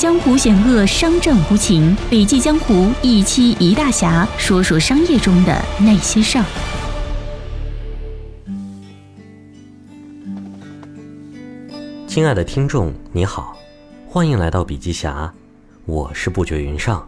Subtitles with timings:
[0.00, 1.94] 江湖险恶，商战无情。
[2.08, 6.44] 笔记江湖一期一大侠，说说商业中的那些事儿。
[12.06, 13.54] 亲爱的听众，你好，
[14.08, 15.30] 欢迎来到笔记侠，
[15.84, 17.06] 我是不觉云上。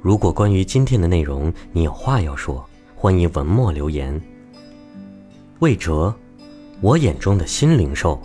[0.00, 2.64] 如果关于今天的内容你有话要说，
[2.94, 4.22] 欢迎文末留言。
[5.58, 6.14] 魏哲，
[6.80, 8.22] 我眼中的新零售。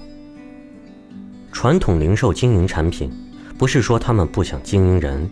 [1.52, 3.11] 传统零售经营产品，
[3.58, 5.30] 不是说他们不想经营人，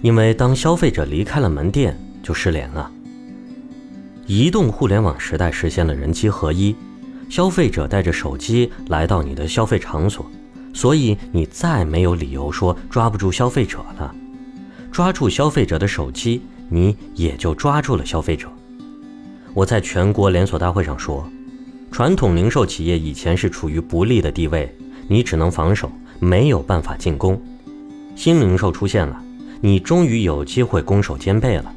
[0.00, 2.90] 因为当消费者离开了门店，就失联了。
[4.26, 6.74] 移动互联网时代实现了人机合一，
[7.28, 10.24] 消费者带着手机来到你的消费场所，
[10.72, 14.14] 所以你再没有理由说抓不住消费者了。
[14.90, 18.48] 抓住消费者的手机，你也就抓住了消费者。
[19.54, 21.28] 我在全国连锁大会上说，
[21.90, 24.74] 传统零售企业以前是处于不利的地位。
[25.06, 27.40] 你只能防守，没有办法进攻。
[28.18, 29.16] 新零售出现了，
[29.60, 31.72] 你终于有机会攻守兼备了。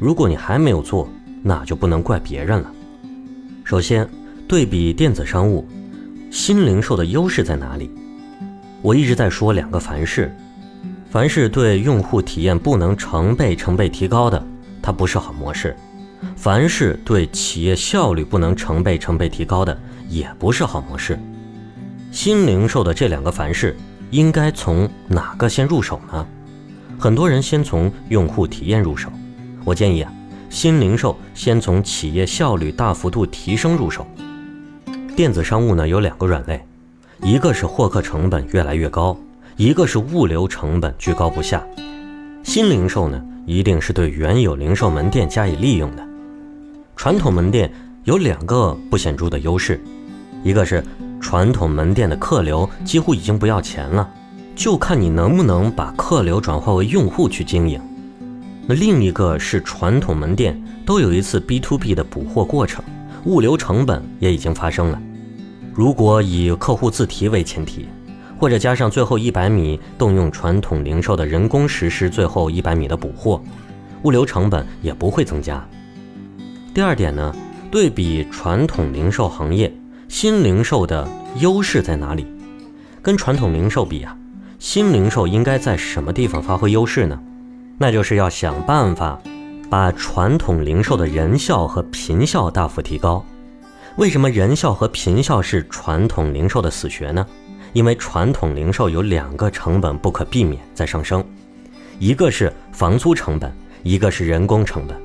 [0.00, 1.08] 如果你还没有做，
[1.44, 2.72] 那就不能怪别人了。
[3.62, 4.04] 首先，
[4.48, 5.64] 对比电子商务，
[6.28, 7.88] 新零售的优势在哪里？
[8.82, 10.36] 我一直在说两个凡是：
[11.08, 14.44] 凡是对用户体验不能成倍成倍提高的，
[14.82, 15.70] 它不是好模式；
[16.34, 21.16] 凡是对企业效率不能成倍成倍提高的，也不是好模式。
[22.10, 23.76] 新零售的这两个凡是，
[24.10, 26.26] 应该从哪个先入手呢？
[26.98, 29.10] 很多人先从用户体验入手。
[29.64, 30.12] 我建议啊，
[30.48, 34.06] 新零售先从企业效率大幅度提升入手。
[35.14, 36.64] 电子商务呢有两个软肋，
[37.22, 39.16] 一个是获客成本越来越高，
[39.56, 41.62] 一个是物流成本居高不下。
[42.42, 46.06] 新零售呢，一定是对原有零售门店加以利用的。
[46.94, 47.70] 传统门店
[48.04, 49.80] 有两个不显著的优势，
[50.44, 50.82] 一个是。
[51.26, 54.08] 传统门店的客流几乎已经不要钱了，
[54.54, 57.80] 就看你能不能把客流转化为用户去经营。
[58.68, 62.84] 那另一个是传统门店都有一次 B to B 的补货过程，
[63.24, 65.02] 物流成本也已经发生了。
[65.74, 67.88] 如果以客户自提为前提，
[68.38, 73.42] 或者加上最后一百米动用传统零售的人工实施最后一百米的补货，
[74.04, 75.68] 物流成本也不会增加。
[76.72, 77.34] 第二点呢，
[77.68, 79.72] 对比传统零售行业。
[80.08, 81.06] 新零售的
[81.38, 82.26] 优势在哪里？
[83.02, 84.16] 跟传统零售比啊，
[84.58, 87.20] 新零售应该在什么地方发挥优势呢？
[87.78, 89.20] 那就是要想办法
[89.68, 93.24] 把传统零售的人效和频效大幅提高。
[93.96, 97.26] 为什么人效和频效是传统零售的死穴呢？
[97.74, 101.22] 因为传统零售有两个成本不可避免在上升，
[101.98, 104.96] 一个是房租成本，一个是人工成本。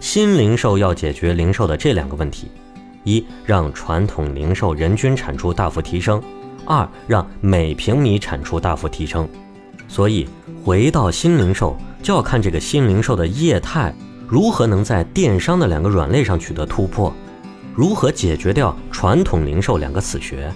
[0.00, 2.48] 新零售要解决零售的这两个问题。
[3.04, 6.22] 一让传统零售人均产出大幅提升，
[6.64, 9.28] 二让每平米产出大幅提升。
[9.88, 10.28] 所以
[10.64, 13.94] 回到新零售，就要看这个新零售的业态
[14.28, 17.12] 如何能在电商的两个软肋上取得突破，
[17.74, 20.50] 如何解决掉传统零售两个死穴。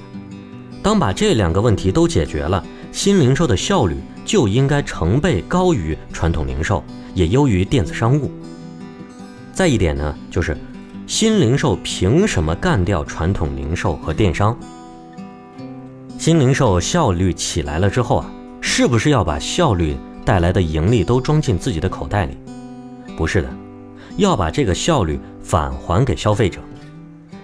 [0.82, 6.82] 当把这两个问题都解决了，新零售的效率就应该成倍高于传统零售，
[7.12, 8.30] 也优于电子商务。
[9.52, 10.56] 再一点呢，就是。
[11.06, 14.58] 新零售凭什么干掉传统零售和电商？
[16.18, 18.30] 新零售效率起来了之后啊，
[18.60, 22.36] 是不是要把效率带来的盈利都装进自己的口袋里？
[23.16, 23.48] 不是的，
[24.16, 26.60] 要把这个效率返还给消费者。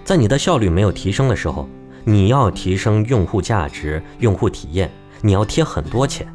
[0.05, 1.69] 在你的效率没有提升的时候，
[2.03, 4.91] 你要提升用户价值、用户体验，
[5.21, 6.27] 你要贴很多钱。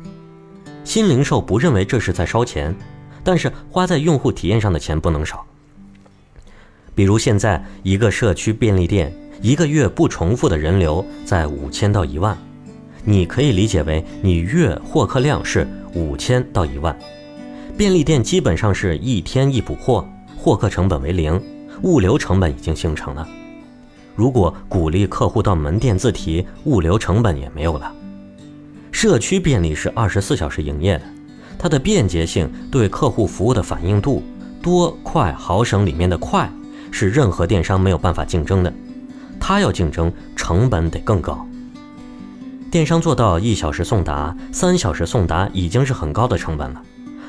[0.86, 2.74] 新零售不认为这是在烧钱，
[3.22, 5.46] 但是花在用户体验上的钱不能少。
[6.98, 12.36] 比如现在一个社区便利店一个月不重复的人流在五千到一万，
[13.04, 16.98] 你可以理解为你月获客量是五千到一万。
[17.78, 21.40] 便利店基本上是一天一补货，获客成本为零，
[21.84, 23.30] 物流成本已经形成了。
[24.16, 27.94] 如果鼓励客户到门店自提，物流成本也没有了。
[28.92, 31.04] 社区便利是二十四小时营业的，
[31.60, 34.24] 它的便捷性对客户服务的反应度
[34.64, 36.52] 多快好省里面的快。
[36.98, 38.74] 是任何电商没有办法竞争的，
[39.40, 41.48] 他要竞争成本得更高。
[42.72, 46.82] 电商做到一小时送达、三小时送达已经是很高的成本了，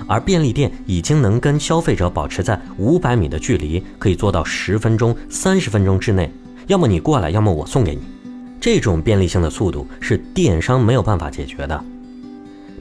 [0.07, 6.33] 而便利店已经能跟消费者保持在五百米的距离，可以做到十分钟、三十分钟之内，
[6.67, 8.01] 要么你过来，要么我送给你。
[8.59, 11.85] 这种便利性的速度是电商没有办法解决的。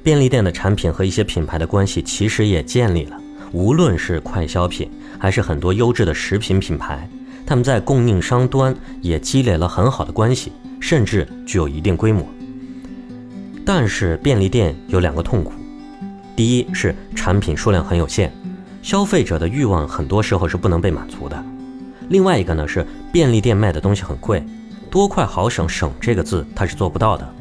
[0.02, 3.20] 便利店的产品和一些品牌的关系其实也建立了。
[3.52, 7.10] 无论是快消品，还是很多优质的食品品牌，
[7.46, 12.26] 他们在供应商端也积累了很好的关系，甚至具有一定规模。
[13.66, 15.54] 但是便利店有两个痛苦：
[16.36, 18.32] 第一是产品数量很有限，
[18.82, 21.38] 消费者的欲望很多时候是不能被满足的；
[22.10, 24.46] 另外一个呢是便利店卖的东西很贵，
[24.90, 27.34] 多快好省，省这个字它是做不到的。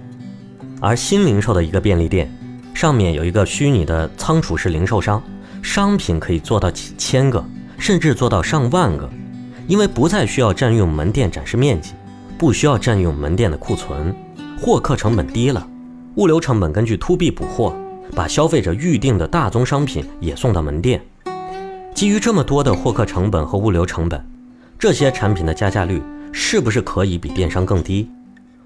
[0.81, 2.31] 而新零售的一个便利店，
[2.75, 5.23] 上面有一个虚拟的仓储式零售商，
[5.67, 7.45] 商品可以做到几千个，
[7.77, 9.11] 甚至做到上万个，
[9.67, 11.91] 因为不再需要占用门店展示面积，
[12.39, 14.15] 不需要占用门店的库存，
[14.61, 15.67] 获客成本低了，
[16.15, 17.75] 物流成本根据 to B 补货，
[18.15, 21.03] 把消费者预定的大宗商品也送到门店。
[21.93, 24.25] 基于这么多的获客成本和物流成本，
[24.79, 26.01] 这些产品的加价率
[26.33, 28.09] 是不是可以比电商更低？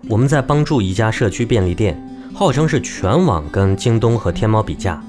[0.07, 1.99] 我们在帮助一家社区便利店，
[2.35, 5.03] 号称是全网跟京东和天猫比价，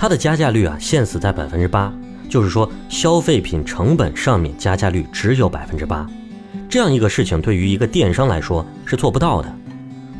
[0.00, 1.92] 它的加价率啊限死在百分之八，
[2.28, 6.06] 就是说消费品成本上面加价率只有百分之八，
[6.68, 9.52] 这样一个事情对于一个电商来说是做不到的。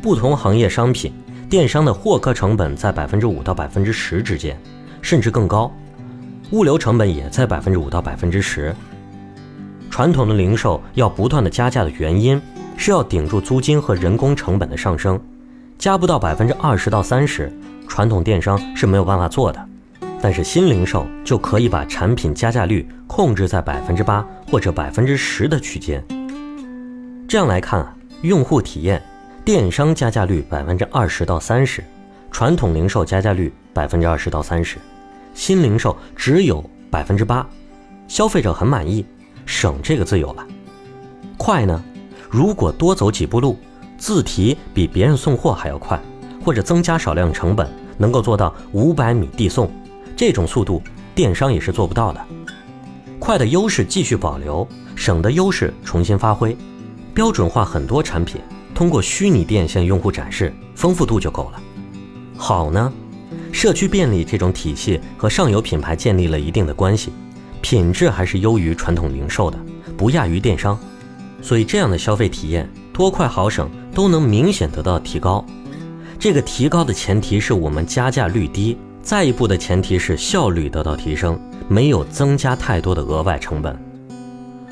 [0.01, 1.13] 不同行业商品，
[1.49, 4.59] 电商的获客成本在百分之五到百分之十之间，
[5.01, 5.73] 甚至更高，
[6.51, 8.75] 物流成本也在百分之五到百分之十。
[9.89, 12.39] 传统的零售要不断的加价的原因。
[12.81, 15.19] 是要顶住租金和人工成本的上升，
[15.77, 17.51] 加不到百分之二十到三十，
[17.89, 19.68] 传统电商是没有办法做的。
[20.21, 26.03] 但是新零售就可以把产品加价率控制在百分之八或者百分之十的区间。
[27.27, 29.01] 这样来看啊，用户体验，
[29.45, 31.83] 电商加价率百分之二十到三十，
[32.31, 34.77] 传统零售加价率百分之二十到三十，
[35.33, 37.47] 新零售只有百分之八，
[38.07, 39.05] 消费者很满意，
[39.45, 40.45] 省这个自由了，
[41.37, 41.81] 快呢？
[42.29, 43.57] 如果多走几步路，
[43.97, 45.99] 自提比别人送货还要快，
[46.43, 49.71] 或者增加少量成本，能够做到五百米递送，
[50.19, 50.83] 这种速度
[51.15, 52.25] 电商也是做不到的。
[53.19, 56.57] 快的优势继续保留，省的优势重新发挥，
[57.13, 58.41] 标准化很多产品，
[58.75, 61.61] 通过虚拟店向用户展示，丰富度就够了。
[62.35, 62.91] 好呢，
[63.53, 67.13] 社区便利这种体系和上游品牌建立了一定的关系，
[67.61, 69.57] 品质还是优于传统零售的，
[69.95, 70.77] 不亚于电商。
[71.41, 75.45] 所以，这样的消费体验多快好省都能明显得到提高。
[76.19, 83.77] 这个提高的前提是我们加价率低，再一步的前提是效率得到提升，没有增加太多的额外成本。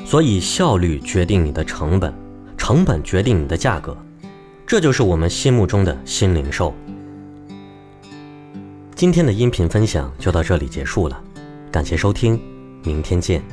[0.05, 2.13] 所以，效率决定你的成本，
[2.57, 3.97] 成本决定你的价格，
[4.65, 6.73] 这就是我们心目中的新零售。
[8.95, 11.21] 今天的音频分享就到这里结束了，
[11.71, 12.39] 感谢收听，
[12.83, 13.43] 明天见。